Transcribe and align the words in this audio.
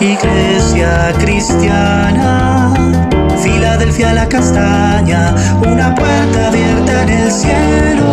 Iglesia 0.00 1.12
cristiana, 1.20 2.74
Filadelfia 3.40 4.12
la 4.12 4.28
castaña, 4.28 5.34
una 5.62 5.94
puerta 5.94 6.48
abierta 6.48 7.02
en 7.04 7.08
el 7.10 7.30
cielo. 7.30 8.04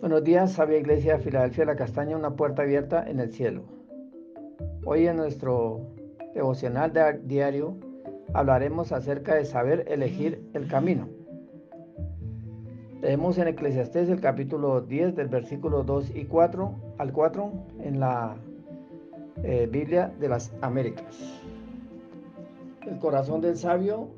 Buenos 0.00 0.24
días, 0.24 0.52
sabia 0.52 0.78
Iglesia 0.78 1.18
Filadelfia 1.18 1.64
la 1.64 1.76
Castaña, 1.76 2.18
una 2.18 2.36
puerta 2.36 2.62
abierta 2.62 3.08
en 3.08 3.18
el 3.18 3.32
cielo. 3.32 3.64
Hoy 4.84 5.06
en 5.06 5.16
nuestro 5.16 5.80
devocional 6.34 6.92
diario 7.24 7.78
hablaremos 8.34 8.92
acerca 8.92 9.36
de 9.36 9.46
saber 9.46 9.86
elegir 9.88 10.46
el 10.52 10.68
camino. 10.68 11.19
Leemos 13.02 13.38
en 13.38 13.48
Eclesiastés 13.48 14.10
el 14.10 14.20
capítulo 14.20 14.82
10 14.82 15.16
del 15.16 15.28
versículo 15.28 15.84
2 15.84 16.14
y 16.14 16.26
4 16.26 16.74
al 16.98 17.12
4 17.14 17.52
en 17.82 17.98
la 17.98 18.36
eh, 19.42 19.66
Biblia 19.72 20.12
de 20.20 20.28
las 20.28 20.52
Américas. 20.60 21.16
El 22.86 22.98
corazón 22.98 23.40
del 23.40 23.56
sabio 23.56 24.08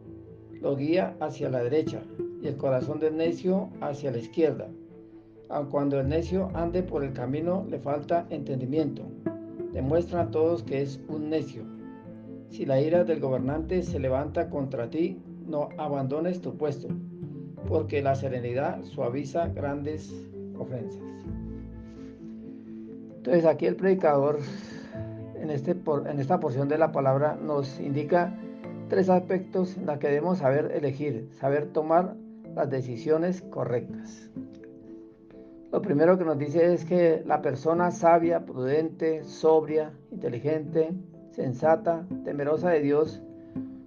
lo 0.60 0.74
guía 0.74 1.14
hacia 1.20 1.48
la 1.48 1.62
derecha 1.62 2.02
y 2.42 2.48
el 2.48 2.56
corazón 2.56 2.98
del 2.98 3.16
necio 3.16 3.68
hacia 3.80 4.10
la 4.10 4.18
izquierda. 4.18 4.66
Aun 5.48 5.68
cuando 5.68 6.00
el 6.00 6.08
necio 6.08 6.50
ande 6.52 6.82
por 6.82 7.04
el 7.04 7.12
camino 7.12 7.64
le 7.70 7.78
falta 7.78 8.26
entendimiento. 8.30 9.04
Demuestra 9.72 10.22
a 10.22 10.30
todos 10.32 10.64
que 10.64 10.82
es 10.82 11.00
un 11.06 11.30
necio. 11.30 11.62
Si 12.48 12.66
la 12.66 12.80
ira 12.80 13.04
del 13.04 13.20
gobernante 13.20 13.84
se 13.84 14.00
levanta 14.00 14.50
contra 14.50 14.90
ti, 14.90 15.22
no 15.46 15.68
abandones 15.78 16.40
tu 16.40 16.56
puesto, 16.56 16.88
porque 17.68 18.02
la 18.02 18.14
serenidad 18.14 18.82
suaviza 18.84 19.48
grandes 19.48 20.12
ofensas. 20.58 21.02
Entonces 23.16 23.44
aquí 23.44 23.66
el 23.66 23.76
predicador 23.76 24.40
en, 25.40 25.50
este, 25.50 25.72
en 25.72 26.18
esta 26.18 26.40
porción 26.40 26.68
de 26.68 26.78
la 26.78 26.92
palabra 26.92 27.36
nos 27.36 27.78
indica 27.80 28.36
tres 28.88 29.08
aspectos 29.08 29.76
en 29.76 29.86
los 29.86 29.98
que 29.98 30.08
debemos 30.08 30.38
saber 30.38 30.72
elegir, 30.74 31.28
saber 31.32 31.66
tomar 31.66 32.14
las 32.54 32.68
decisiones 32.68 33.42
correctas. 33.42 34.28
Lo 35.72 35.80
primero 35.80 36.18
que 36.18 36.24
nos 36.24 36.38
dice 36.38 36.74
es 36.74 36.84
que 36.84 37.22
la 37.24 37.40
persona 37.40 37.90
sabia, 37.90 38.44
prudente, 38.44 39.24
sobria, 39.24 39.92
inteligente, 40.10 40.90
sensata, 41.30 42.06
temerosa 42.24 42.70
de 42.70 42.80
Dios, 42.80 43.22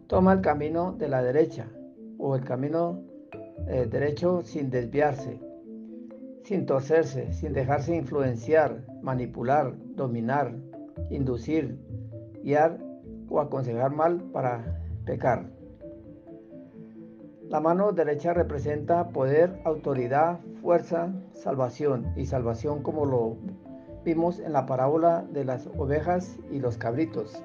toma 0.07 0.33
el 0.33 0.41
camino 0.41 0.93
de 0.93 1.09
la 1.09 1.21
derecha 1.21 1.67
o 2.17 2.35
el 2.35 2.43
camino 2.43 3.03
eh, 3.67 3.87
derecho 3.89 4.41
sin 4.43 4.69
desviarse, 4.69 5.39
sin 6.43 6.65
torcerse, 6.65 7.33
sin 7.33 7.53
dejarse 7.53 7.95
influenciar, 7.95 8.85
manipular, 9.01 9.73
dominar, 9.95 10.55
inducir, 11.09 11.79
guiar 12.43 12.77
o 13.29 13.39
aconsejar 13.39 13.91
mal 13.91 14.21
para 14.31 14.81
pecar. 15.05 15.49
La 17.49 17.59
mano 17.59 17.91
derecha 17.91 18.33
representa 18.33 19.09
poder, 19.09 19.59
autoridad, 19.65 20.39
fuerza, 20.61 21.13
salvación 21.33 22.11
y 22.15 22.25
salvación 22.25 22.81
como 22.81 23.05
lo 23.05 23.37
vimos 24.03 24.39
en 24.39 24.53
la 24.53 24.65
parábola 24.65 25.25
de 25.31 25.45
las 25.45 25.67
ovejas 25.77 26.37
y 26.51 26.59
los 26.59 26.77
cabritos. 26.77 27.43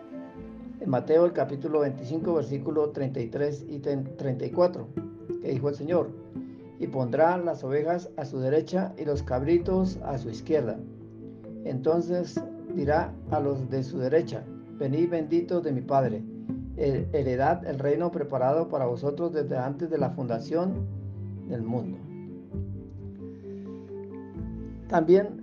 En 0.81 0.89
Mateo 0.89 1.33
capítulo 1.33 1.81
25 1.81 2.35
versículo 2.35 2.91
33 2.91 3.67
y 3.69 3.79
34, 3.79 4.89
que 5.43 5.53
dijo 5.53 5.69
el 5.69 5.75
Señor, 5.75 6.11
y 6.79 6.87
pondrá 6.87 7.37
las 7.37 7.63
ovejas 7.63 8.11
a 8.17 8.25
su 8.25 8.41
derecha 8.41 8.95
y 8.97 9.05
los 9.05 9.23
cabritos 9.23 9.99
a 10.05 10.19
su 10.19 10.31
izquierda. 10.31 10.79
Entonces 11.65 12.41
dirá 12.75 13.13
a 13.31 13.41
los 13.41 13.69
de 13.69 13.83
su 13.83 13.99
derecha, 13.99 14.43
venid 14.79 15.11
benditos 15.11 15.63
de 15.63 15.73
mi 15.73 15.83
Padre 15.83 16.23
heredad 16.81 17.67
el 17.67 17.79
reino 17.79 18.11
preparado 18.11 18.69
para 18.69 18.87
vosotros 18.87 19.33
desde 19.33 19.57
antes 19.59 19.91
de 19.91 19.99
la 19.99 20.11
fundación 20.11 20.87
del 21.49 21.63
mundo. 21.63 21.99
También 24.89 25.41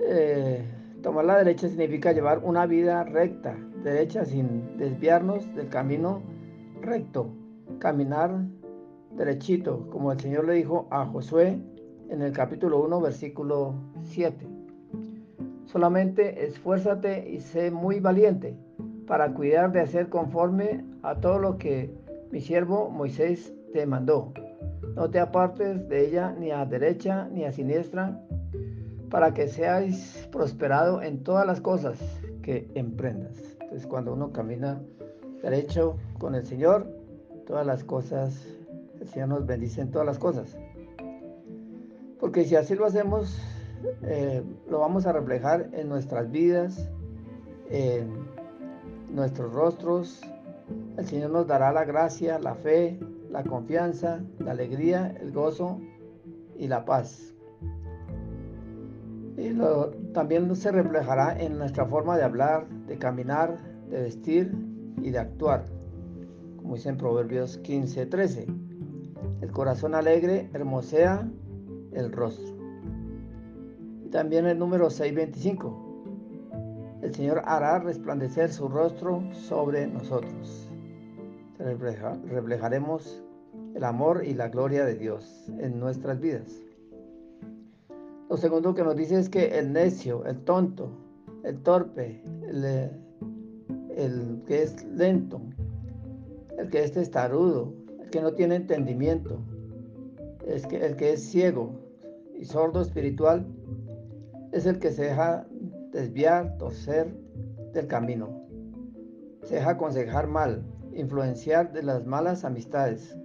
eh, 0.00 0.64
tomar 1.02 1.24
la 1.24 1.38
derecha 1.38 1.68
significa 1.68 2.12
llevar 2.12 2.40
una 2.44 2.66
vida 2.66 3.04
recta, 3.04 3.56
derecha 3.82 4.24
sin 4.24 4.78
desviarnos 4.78 5.54
del 5.54 5.68
camino 5.68 6.22
recto, 6.80 7.30
caminar 7.78 8.44
derechito, 9.16 9.88
como 9.90 10.12
el 10.12 10.20
Señor 10.20 10.46
le 10.46 10.54
dijo 10.54 10.86
a 10.90 11.06
Josué 11.06 11.58
en 12.08 12.22
el 12.22 12.32
capítulo 12.32 12.82
1, 12.84 13.00
versículo 13.00 13.74
7. 14.02 14.46
Solamente 15.64 16.44
esfuérzate 16.44 17.28
y 17.28 17.40
sé 17.40 17.70
muy 17.70 18.00
valiente 18.00 18.56
para 19.06 19.32
cuidar 19.32 19.72
de 19.72 19.80
hacer 19.80 20.08
conforme 20.08 20.84
a 21.02 21.16
todo 21.16 21.38
lo 21.38 21.58
que 21.58 21.92
mi 22.30 22.40
siervo 22.40 22.90
Moisés 22.90 23.52
te 23.72 23.86
mandó. 23.86 24.32
No 24.94 25.10
te 25.10 25.20
apartes 25.20 25.88
de 25.88 26.06
ella 26.06 26.34
ni 26.38 26.50
a 26.50 26.64
derecha 26.64 27.28
ni 27.32 27.44
a 27.44 27.52
siniestra, 27.52 28.20
para 29.10 29.34
que 29.34 29.48
seáis 29.48 30.28
prosperado 30.32 31.02
en 31.02 31.22
todas 31.22 31.46
las 31.46 31.60
cosas 31.60 31.98
que 32.42 32.68
emprendas. 32.74 33.36
Entonces 33.60 33.86
cuando 33.86 34.12
uno 34.14 34.32
camina 34.32 34.80
derecho 35.42 35.96
con 36.18 36.34
el 36.34 36.44
Señor, 36.44 36.86
todas 37.46 37.66
las 37.66 37.84
cosas, 37.84 38.55
el 39.06 39.12
Señor 39.12 39.28
nos 39.28 39.46
bendice 39.46 39.80
en 39.80 39.90
todas 39.90 40.06
las 40.06 40.18
cosas. 40.18 40.58
Porque 42.18 42.44
si 42.44 42.56
así 42.56 42.74
lo 42.74 42.86
hacemos, 42.86 43.38
eh, 44.02 44.42
lo 44.68 44.80
vamos 44.80 45.06
a 45.06 45.12
reflejar 45.12 45.70
en 45.72 45.88
nuestras 45.88 46.30
vidas, 46.30 46.90
en 47.70 48.10
nuestros 49.14 49.52
rostros, 49.52 50.20
el 50.96 51.06
Señor 51.06 51.30
nos 51.30 51.46
dará 51.46 51.72
la 51.72 51.84
gracia, 51.84 52.38
la 52.40 52.56
fe, 52.56 52.98
la 53.30 53.44
confianza, 53.44 54.24
la 54.40 54.50
alegría, 54.50 55.14
el 55.20 55.30
gozo 55.30 55.80
y 56.56 56.66
la 56.66 56.84
paz. 56.84 57.32
Y 59.36 59.56
también 60.14 60.54
se 60.56 60.72
reflejará 60.72 61.38
en 61.38 61.58
nuestra 61.58 61.86
forma 61.86 62.16
de 62.16 62.24
hablar, 62.24 62.66
de 62.88 62.98
caminar, 62.98 63.56
de 63.88 64.02
vestir 64.02 64.52
y 65.00 65.10
de 65.10 65.18
actuar, 65.18 65.64
como 66.56 66.74
dice 66.74 66.88
en 66.88 66.96
Proverbios 66.96 67.58
15, 67.58 68.06
13. 68.06 68.65
El 69.40 69.50
corazón 69.52 69.94
alegre 69.94 70.48
hermosea 70.52 71.28
el 71.92 72.12
rostro. 72.12 72.54
Y 74.04 74.08
también 74.08 74.46
el 74.46 74.58
número 74.58 74.90
625 74.90 75.86
el 77.02 77.14
Señor 77.14 77.42
hará 77.44 77.78
resplandecer 77.78 78.52
su 78.52 78.68
rostro 78.68 79.22
sobre 79.32 79.86
nosotros. 79.86 80.70
reflejaremos 81.58 83.22
el 83.74 83.84
amor 83.84 84.24
y 84.24 84.34
la 84.34 84.48
gloria 84.48 84.84
de 84.84 84.94
Dios 84.94 85.50
en 85.60 85.78
nuestras 85.78 86.18
vidas. 86.20 86.62
Lo 88.28 88.36
segundo 88.36 88.74
que 88.74 88.82
nos 88.82 88.96
dice 88.96 89.20
es 89.20 89.28
que 89.28 89.58
el 89.58 89.72
necio, 89.72 90.24
el 90.24 90.40
tonto, 90.40 90.90
el 91.44 91.62
torpe, 91.62 92.20
el, 92.48 94.42
que 94.46 94.62
es 94.62 94.84
lento, 94.84 95.40
el 96.58 96.68
que 96.70 96.82
es 96.82 96.92
testarudo, 96.92 97.72
que 98.10 98.20
no 98.20 98.32
tiene 98.32 98.56
entendimiento, 98.56 99.40
es 100.46 100.66
que, 100.66 100.84
el 100.84 100.96
que 100.96 101.12
es 101.12 101.24
ciego 101.24 101.72
y 102.34 102.44
sordo 102.44 102.80
espiritual, 102.80 103.46
es 104.52 104.66
el 104.66 104.78
que 104.78 104.90
se 104.90 105.04
deja 105.04 105.46
desviar, 105.92 106.56
torcer 106.58 107.14
del 107.72 107.86
camino. 107.86 108.46
Se 109.42 109.56
deja 109.56 109.70
aconsejar 109.70 110.26
mal, 110.26 110.64
influenciar 110.92 111.72
de 111.72 111.82
las 111.82 112.06
malas 112.06 112.44
amistades 112.44 113.16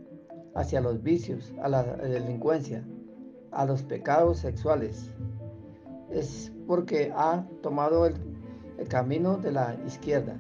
hacia 0.56 0.82
los 0.82 1.02
vicios, 1.02 1.54
a 1.62 1.70
la 1.70 1.84
delincuencia, 1.84 2.84
a 3.52 3.66
los 3.66 3.84
pecados 3.84 4.40
sexuales. 4.40 5.12
Es 6.12 6.52
porque 6.68 7.12
ha 7.16 7.48
tomado 7.62 8.06
el, 8.06 8.16
camino 8.90 9.38
de 9.38 9.52
la 9.52 9.76
izquierda, 9.86 10.36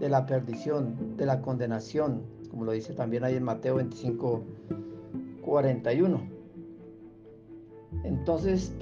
de 0.00 0.08
la 0.08 0.26
perdición, 0.26 1.16
de 1.16 1.26
la 1.26 1.40
condenación, 1.40 2.22
como 2.54 2.66
lo 2.66 2.72
dice 2.72 2.92
también 2.92 3.24
ahí 3.24 3.34
en 3.34 3.42
Mateo 3.42 3.74
25, 3.74 4.44
41. 5.42 6.20
Entonces 8.04 8.72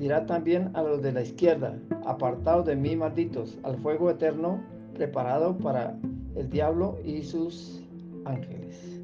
dirá 0.00 0.26
también 0.26 0.72
a 0.74 0.82
los 0.82 1.00
de 1.00 1.12
la 1.12 1.22
izquierda, 1.22 1.78
apartados 2.04 2.66
de 2.66 2.74
mí, 2.74 2.96
malditos, 2.96 3.56
al 3.62 3.76
fuego 3.76 4.10
eterno 4.10 4.60
preparado 4.94 5.56
para 5.56 5.96
el 6.34 6.50
diablo 6.50 6.98
y 7.04 7.22
sus 7.22 7.80
ángeles. 8.24 9.00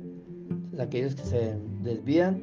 aquellos 0.76 1.14
que 1.14 1.23
se 1.23 1.56
desvían 1.84 2.43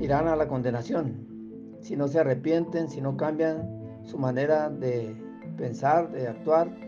irán 0.00 0.26
a 0.26 0.36
la 0.36 0.48
condenación. 0.48 1.76
Si 1.82 1.96
no 1.96 2.08
se 2.08 2.20
arrepienten, 2.20 2.88
si 2.88 3.02
no 3.02 3.18
cambian 3.18 4.00
su 4.04 4.16
manera 4.16 4.70
de 4.70 5.14
pensar, 5.58 6.10
de 6.12 6.28
actuar, 6.28 6.87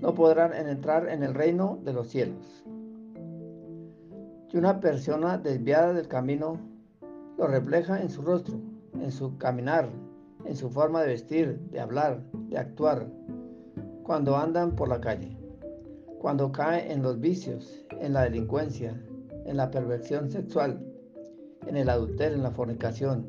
no 0.00 0.14
podrán 0.14 0.52
entrar 0.54 1.08
en 1.08 1.22
el 1.22 1.34
reino 1.34 1.78
de 1.84 1.92
los 1.92 2.08
cielos. 2.08 2.64
que 4.48 4.58
una 4.58 4.78
persona 4.80 5.38
desviada 5.38 5.92
del 5.92 6.06
camino 6.06 6.60
lo 7.36 7.48
refleja 7.48 8.00
en 8.00 8.08
su 8.08 8.22
rostro, 8.22 8.60
en 8.94 9.10
su 9.10 9.36
caminar, 9.38 9.88
en 10.44 10.54
su 10.54 10.70
forma 10.70 11.02
de 11.02 11.08
vestir, 11.08 11.58
de 11.70 11.80
hablar, 11.80 12.22
de 12.48 12.56
actuar, 12.56 13.08
cuando 14.04 14.36
andan 14.36 14.76
por 14.76 14.88
la 14.88 15.00
calle, 15.00 15.36
cuando 16.20 16.52
cae 16.52 16.92
en 16.92 17.02
los 17.02 17.18
vicios, 17.18 17.84
en 18.00 18.12
la 18.12 18.22
delincuencia, 18.22 19.02
en 19.44 19.56
la 19.56 19.70
perversión 19.70 20.30
sexual, 20.30 20.80
en 21.66 21.76
el 21.76 21.88
adulterio, 21.88 22.36
en 22.36 22.44
la 22.44 22.52
fornicación. 22.52 23.26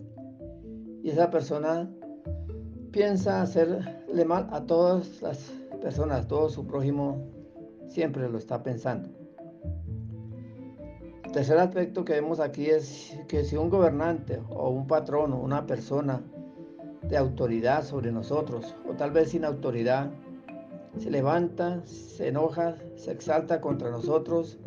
Y 1.02 1.10
esa 1.10 1.32
persona 1.32 1.90
piensa 2.92 3.42
hacerle 3.42 4.26
mal 4.26 4.48
a 4.52 4.66
todas 4.66 5.22
las 5.22 5.52
personas, 5.78 6.28
todo 6.28 6.50
su 6.50 6.66
prójimo 6.66 7.26
siempre 7.88 8.30
lo 8.30 8.38
está 8.38 8.64
pensando. 8.64 9.10
El 11.26 11.32
tercer 11.32 11.58
aspecto 11.58 12.06
que 12.06 12.14
vemos 12.14 12.40
aquí 12.40 12.68
es 12.68 13.18
que 13.28 13.44
si 13.44 13.58
un 13.58 13.70
gobernante 13.70 14.42
o 14.50 14.70
un 14.70 14.88
patrón 14.88 15.34
o 15.34 15.40
una 15.40 15.66
persona 15.66 16.22
de 17.04 17.18
autoridad 17.18 17.84
sobre 17.84 18.12
nosotros, 18.12 18.76
o 18.90 18.94
tal 18.94 19.12
vez 19.12 19.32
sin 19.32 19.46
autoridad, 19.46 20.10
se 20.98 21.12
levanta, 21.12 21.82
se 21.86 22.30
enoja, 22.30 22.76
se 22.96 23.12
exalta 23.12 23.62
contra 23.62 23.92
nosotros, 23.92 24.58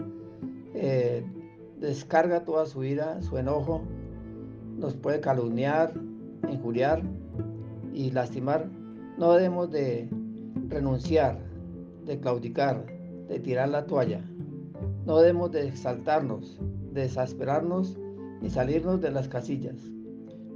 eh, 0.74 1.24
descarga 1.78 2.44
toda 2.44 2.66
su 2.66 2.84
ira, 2.84 3.20
su 3.22 3.38
enojo, 3.38 3.82
nos 4.76 4.94
puede 4.94 5.20
calumniar, 5.20 5.92
injuriar 6.48 7.02
y 7.92 8.10
lastimar, 8.10 8.68
no 9.18 9.32
debemos 9.32 9.70
de 9.70 10.08
renunciar, 10.70 11.36
de 12.06 12.18
claudicar, 12.20 12.86
de 13.28 13.40
tirar 13.40 13.68
la 13.68 13.86
toalla. 13.86 14.24
No 15.04 15.18
debemos 15.18 15.50
de 15.50 15.66
exaltarnos, 15.66 16.58
de 16.92 17.02
desesperarnos 17.02 17.98
ni 18.40 18.48
salirnos 18.48 19.00
de 19.00 19.10
las 19.10 19.28
casillas, 19.28 19.76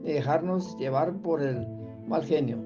ni 0.02 0.12
dejarnos 0.12 0.76
llevar 0.78 1.12
por 1.20 1.42
el 1.42 1.66
mal 2.06 2.24
genio, 2.24 2.58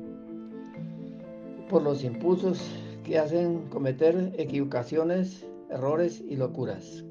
por 1.71 1.83
los 1.83 2.05
impulsos 2.05 2.61
que 3.03 3.19
hacen 3.19 3.69
cometer 3.71 4.35
equivocaciones, 4.37 5.47
errores 5.71 6.23
y 6.29 6.37
locuras, 6.37 7.05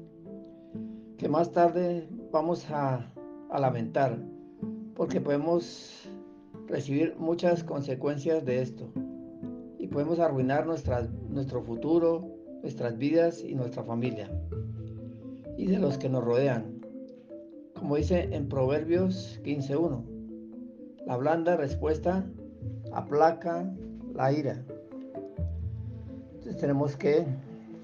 que 1.16 1.28
más 1.28 1.52
tarde 1.52 2.08
vamos 2.30 2.70
a, 2.70 3.12
a 3.50 3.60
lamentar, 3.60 4.16
porque 4.94 5.20
podemos 5.20 6.08
recibir 6.68 7.16
muchas 7.18 7.64
consecuencias 7.64 8.44
de 8.44 8.62
esto 8.62 8.92
podemos 9.90 10.18
arruinar 10.18 10.66
nuestro 10.66 11.62
futuro, 11.62 12.26
nuestras 12.62 12.96
vidas 12.98 13.42
y 13.42 13.54
nuestra 13.54 13.82
familia 13.82 14.30
y 15.56 15.66
de 15.66 15.78
los 15.78 15.98
que 15.98 16.08
nos 16.08 16.24
rodean. 16.24 16.80
Como 17.74 17.96
dice 17.96 18.28
en 18.32 18.48
Proverbios 18.48 19.40
15.1, 19.44 20.02
la 21.06 21.16
blanda 21.16 21.56
respuesta 21.56 22.24
aplaca 22.92 23.70
la 24.14 24.32
ira. 24.32 24.62
Entonces 26.34 26.56
tenemos 26.58 26.96
que 26.96 27.26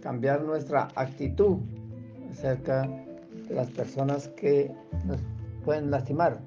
cambiar 0.01 0.43
nuestra 0.43 0.89
actitud 0.95 1.59
acerca 2.31 2.89
de 3.49 3.55
las 3.55 3.71
personas 3.71 4.29
que 4.29 4.71
nos 5.05 5.19
pueden 5.65 5.91
lastimar. 5.91 6.41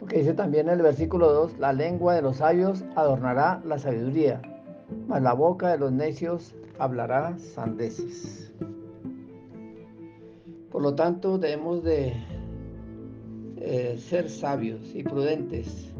Porque 0.00 0.16
dice 0.16 0.32
también 0.32 0.68
en 0.68 0.76
el 0.76 0.82
versículo 0.82 1.30
2, 1.30 1.58
la 1.58 1.74
lengua 1.74 2.14
de 2.14 2.22
los 2.22 2.38
sabios 2.38 2.82
adornará 2.96 3.60
la 3.66 3.78
sabiduría, 3.78 4.40
mas 5.06 5.22
la 5.22 5.34
boca 5.34 5.68
de 5.68 5.78
los 5.78 5.92
necios 5.92 6.54
hablará 6.78 7.36
sandeces. 7.38 8.50
Por 10.72 10.80
lo 10.80 10.94
tanto, 10.94 11.36
debemos 11.36 11.84
de 11.84 12.14
eh, 13.58 13.98
ser 13.98 14.30
sabios 14.30 14.94
y 14.94 15.02
prudentes 15.02 15.92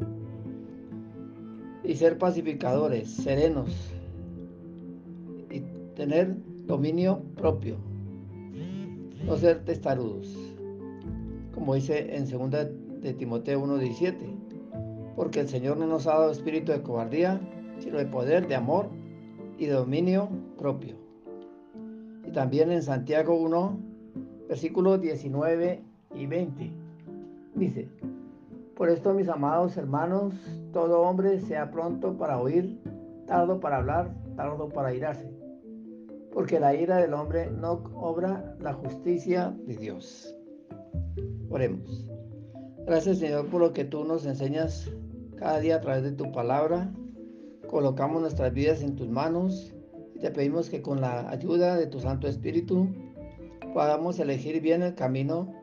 y 1.84 1.94
ser 1.94 2.16
pacificadores, 2.16 3.10
serenos 3.10 3.92
y 5.50 5.60
tener 5.94 6.36
dominio 6.64 7.20
propio, 7.36 7.76
no 9.26 9.36
ser 9.36 9.62
testarudos, 9.66 10.34
como 11.52 11.74
dice 11.74 12.16
en 12.16 12.26
2 12.30 12.89
de 13.00 13.14
Timoteo 13.14 13.64
1.17, 13.64 15.14
porque 15.16 15.40
el 15.40 15.48
Señor 15.48 15.76
no 15.76 15.86
nos 15.86 16.06
ha 16.06 16.12
dado 16.12 16.30
espíritu 16.30 16.72
de 16.72 16.82
cobardía, 16.82 17.40
sino 17.78 17.98
de 17.98 18.06
poder, 18.06 18.46
de 18.46 18.54
amor 18.54 18.88
y 19.58 19.66
dominio 19.66 20.28
propio. 20.58 20.96
Y 22.26 22.32
también 22.32 22.70
en 22.70 22.82
Santiago 22.82 23.34
1, 23.36 23.78
versículos 24.48 25.00
19 25.00 25.82
y 26.14 26.26
20. 26.26 26.72
Dice, 27.54 27.88
por 28.76 28.88
esto 28.88 29.14
mis 29.14 29.28
amados 29.28 29.76
hermanos, 29.76 30.34
todo 30.72 31.02
hombre 31.02 31.40
sea 31.40 31.70
pronto 31.70 32.16
para 32.16 32.38
oír, 32.38 32.80
tardo 33.26 33.60
para 33.60 33.78
hablar, 33.78 34.14
tardo 34.36 34.68
para 34.68 34.94
irarse, 34.94 35.30
porque 36.32 36.60
la 36.60 36.74
ira 36.74 36.96
del 36.96 37.14
hombre 37.14 37.50
no 37.50 37.84
obra 37.94 38.56
la 38.60 38.72
justicia 38.72 39.54
de 39.66 39.76
Dios. 39.76 40.34
Oremos. 41.50 42.10
Gracias 42.86 43.18
Señor 43.18 43.46
por 43.46 43.60
lo 43.60 43.72
que 43.72 43.84
tú 43.84 44.04
nos 44.04 44.26
enseñas 44.26 44.90
cada 45.36 45.60
día 45.60 45.76
a 45.76 45.80
través 45.80 46.02
de 46.02 46.12
tu 46.12 46.32
palabra 46.32 46.92
colocamos 47.70 48.20
nuestras 48.20 48.52
vidas 48.52 48.82
en 48.82 48.96
tus 48.96 49.08
manos 49.08 49.72
y 50.16 50.18
te 50.18 50.30
pedimos 50.32 50.68
que 50.68 50.82
con 50.82 51.00
la 51.00 51.30
ayuda 51.30 51.76
de 51.76 51.86
tu 51.86 52.00
Santo 52.00 52.26
Espíritu 52.26 52.88
podamos 53.72 54.18
elegir 54.18 54.60
bien 54.60 54.82
el 54.82 54.96
camino 54.96 55.54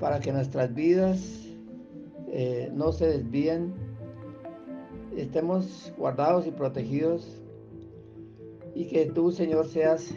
para 0.00 0.18
que 0.18 0.32
nuestras 0.32 0.74
vidas 0.74 1.48
eh, 2.32 2.68
no 2.74 2.90
se 2.90 3.06
desvíen, 3.06 3.72
estemos 5.16 5.92
guardados 5.96 6.48
y 6.48 6.50
protegidos 6.50 7.40
y 8.74 8.86
que 8.86 9.06
tú, 9.06 9.30
Señor, 9.30 9.68
seas 9.68 10.12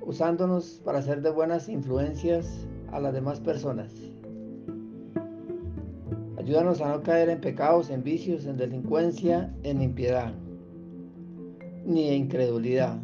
usándonos 0.00 0.80
para 0.84 1.00
ser 1.00 1.22
de 1.22 1.30
buenas 1.30 1.68
influencias 1.68 2.66
a 2.90 2.98
las 2.98 3.14
demás 3.14 3.38
personas. 3.38 3.92
Ayúdanos 6.48 6.80
a 6.80 6.88
no 6.88 7.02
caer 7.02 7.28
en 7.28 7.42
pecados, 7.42 7.90
en 7.90 8.02
vicios, 8.02 8.46
en 8.46 8.56
delincuencia, 8.56 9.54
en 9.64 9.82
impiedad, 9.82 10.32
ni 11.84 12.08
en 12.08 12.22
incredulidad. 12.22 12.98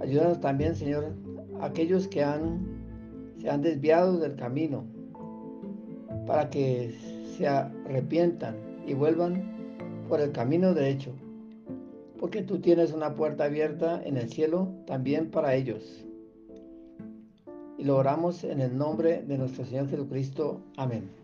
Ayúdanos 0.00 0.40
también, 0.40 0.76
Señor, 0.76 1.16
a 1.60 1.64
aquellos 1.64 2.06
que 2.06 2.20
se 3.40 3.50
han 3.50 3.62
desviado 3.62 4.18
del 4.18 4.36
camino, 4.36 4.84
para 6.28 6.48
que 6.48 6.94
se 7.36 7.48
arrepientan 7.48 8.54
y 8.86 8.94
vuelvan 8.94 9.42
por 10.08 10.20
el 10.20 10.30
camino 10.30 10.74
derecho, 10.74 11.10
porque 12.20 12.42
tú 12.42 12.60
tienes 12.60 12.92
una 12.92 13.16
puerta 13.16 13.46
abierta 13.46 14.00
en 14.04 14.16
el 14.16 14.30
cielo 14.30 14.68
también 14.86 15.28
para 15.28 15.56
ellos. 15.56 16.06
Y 17.78 17.82
lo 17.82 17.96
oramos 17.96 18.44
en 18.44 18.60
el 18.60 18.78
nombre 18.78 19.24
de 19.24 19.38
nuestro 19.38 19.64
Señor 19.64 19.88
Jesucristo. 19.88 20.60
Amén. 20.76 21.23